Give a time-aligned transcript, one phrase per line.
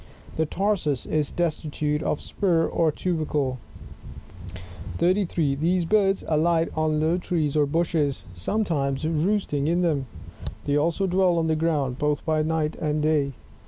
[0.35, 3.59] The tarsus is destitute of spur or tubercle.
[4.97, 5.53] 33.
[5.53, 10.07] These birds alight on low trees or bushes, sometimes roost ing in them;
[10.65, 13.33] they also dwell on the ground, both by night and day.